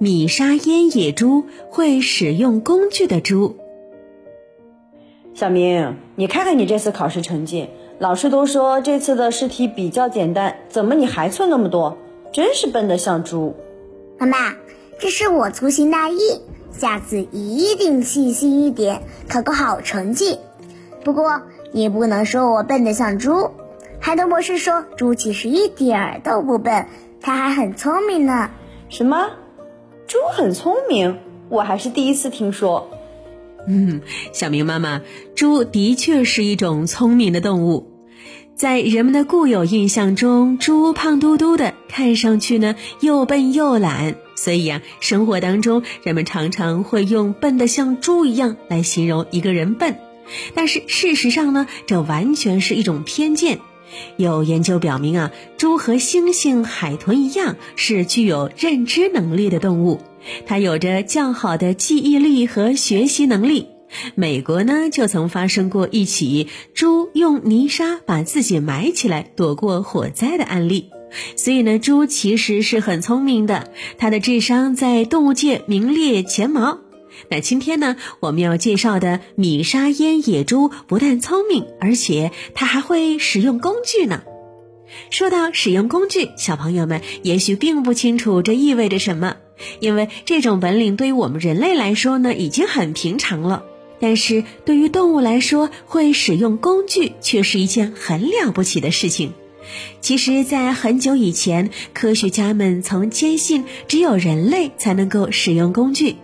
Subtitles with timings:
[0.00, 3.56] 米沙烟野猪会使用工具的猪。
[5.34, 7.68] 小明，你看看你这次考试成绩，
[7.98, 11.98] 老师都说这次的试题比较简单，怎么你还错那么多？
[12.32, 13.56] 真是笨得像猪。
[14.18, 14.54] 妈妈，
[14.98, 16.16] 这是我粗心大意，
[16.70, 20.38] 下次一定细心一点，考个好成绩。
[21.04, 23.50] 不过你不能说我笨得像猪。
[24.08, 26.86] 海德博士说，猪其实一点儿都不笨，
[27.20, 28.50] 它还很聪明呢。
[28.88, 29.32] 什么？
[30.06, 31.18] 猪很聪明，
[31.50, 32.88] 我还是第一次听说。
[33.66, 34.00] 嗯，
[34.32, 35.02] 小明妈妈，
[35.34, 37.92] 猪的确是一种聪明的动物。
[38.54, 49.98] 在人们的固有印象中，猪胖嘟嘟的，看上去呢又笨又懒，所以呀，生活当中人们常常会用“笨得像猪一样”来形容一个人笨。
[50.54, 53.58] 但是事实上呢，这完全是一种偏见。
[54.16, 60.00] 有研究表明啊，猪和猩猩、海豚一样是具有认知能力的动物，
[60.46, 63.68] 它有着较好的记忆力和学习能力。
[64.14, 70.90] 美国呢，就曾发生过一起猪用泥沙把自己埋起来躲过火灾的案例。
[71.36, 76.80] 所以呢，猪其实是很聪明的，它的智商在动物界名列前茅。
[77.28, 84.22] 那今天呢，我们要介绍的米沙烟野猪不但聪明，而且它还会使用工具呢。
[85.10, 89.36] 说到使用工具，小朋友们也许并不清楚这意味着什么，
[89.80, 93.64] 因为这种本领对于我们人类来说呢，已经很平常了。
[94.00, 99.32] 但是对于动物来说，会使用工具却是一件很了不起的事情。
[100.00, 106.14] 其实，在很久以前，科学家们曾坚信只有人类才能够使用工具。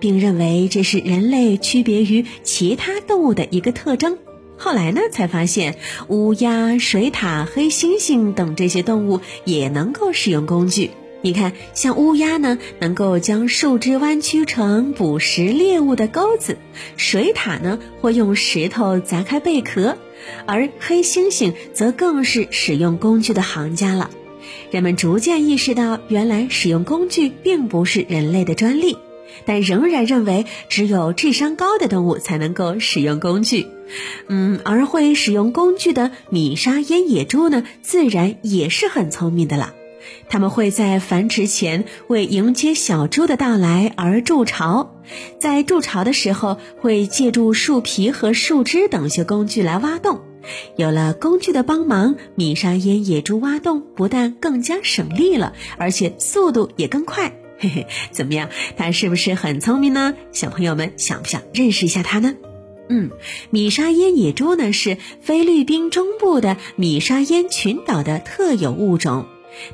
[0.00, 4.18] 并认为这是人类区别于其他动物的一个特征。
[4.56, 5.76] 后来呢，才发现
[6.08, 10.90] 乌鸦、水獭、黑猩猩等这些动物也能够使用工具。
[11.24, 16.54] 你看，像乌鸦呢，能够将树枝弯曲成捕食猎物的钩子；
[16.96, 19.96] 水獭呢，会用石头砸开贝壳；
[20.46, 24.10] 而黑猩猩则更是使用工具的行家了。
[24.72, 28.96] 人们逐渐意识到，原来使用工具并不是人类的专利。
[29.44, 33.66] 但仍然认为只有智商高的动物才能够使用工具，
[34.28, 39.74] 嗯，而会使用工具的米沙烟野猪呢，自然也是很聪明的了。
[40.28, 44.96] 它们会在繁殖前为迎接小猪的到来而筑巢，
[45.38, 50.20] 在筑巢的时候会借助树皮和树枝等些工具来挖洞。
[50.76, 57.32] 有了工具的帮忙，米沙烟野猪挖洞不但更加省力了，而且速度也更快。
[57.62, 58.48] 嘿嘿，怎么样？
[58.76, 60.14] 它是不是很聪明呢？
[60.32, 62.34] 小朋友们想不想认识一下它呢？
[62.88, 63.12] 嗯，
[63.50, 69.26] 米沙烟野猪呢是菲律宾中部的米沙烟群岛的特有物种，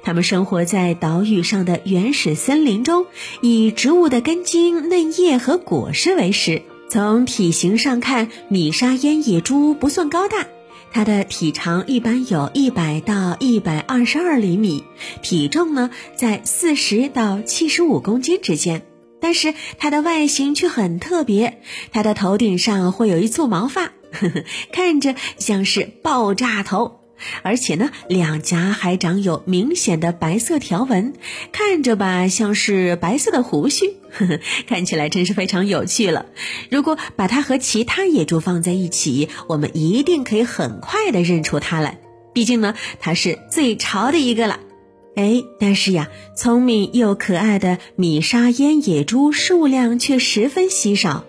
[0.03, 3.06] 它们生活在岛屿上的原始森林中，
[3.41, 6.60] 以植物的根茎、嫩叶和果实为食。
[6.91, 10.47] 从体型上看，米沙烟野猪不算高大。
[10.93, 14.84] 它的体长一般有一百到一百二十二厘米，
[15.22, 18.82] 体重呢在四十到七十五公斤之间。
[19.21, 21.60] 但是它的外形却很特别，
[21.93, 26.97] 它的头顶上会有一簇毛发，呵呵，看着像是爆炸头。
[27.43, 31.15] 而且呢，两颊还长有明显的白色条纹，
[31.53, 36.27] 看着吧像是白色的胡须，呵呵，看起来真是非常有趣了。
[36.71, 41.99] 如果把它和其他野猪放在一起，我们一定可以很快的认出它来。
[42.33, 44.61] 毕竟呢，它是最潮的一个了。
[45.17, 51.25] 哎，但是呀，聪明又可爱的米沙烟野猪数量却十分稀少。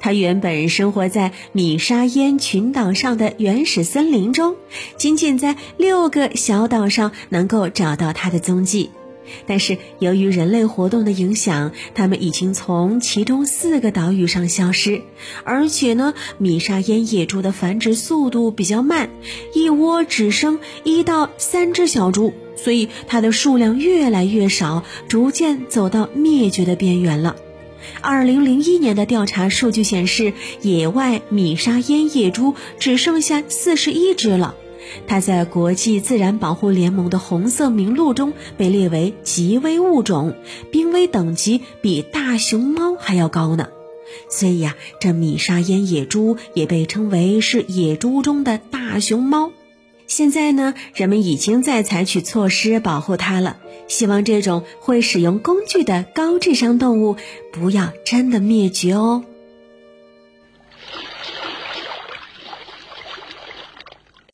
[0.00, 4.56] 它原本生活在米沙烟群岛上的原始森林中，
[4.96, 8.90] 仅仅在六个小岛上能够找到它的踪迹。
[9.46, 15.00] 但是由于人类活动的影响，它们已经从其中四个岛屿上消失。
[15.44, 19.08] 而且呢，米沙烟野猪的繁殖速度比较慢，
[19.54, 27.36] 一窝只生一到三只小猪，所以它的数量越来越少，逐渐走到灭绝的边缘了。
[28.00, 34.54] 二零零一年的调查数据显示，野外米沙烟野猪只剩下四十一只了。
[35.06, 40.34] 它在国际自然保护联盟的红色名录中被列为极危物种，
[40.70, 43.68] 濒危等级比大熊猫还要高呢。
[44.28, 49.52] 所以呀，这米沙烟野猪也被称为是野猪中的大熊猫。
[50.12, 53.56] 现在呢，人们已经在采取措施保护它了。
[53.88, 57.16] 希望这种会使用工具的高智商动物
[57.50, 59.24] 不要真的灭绝哦。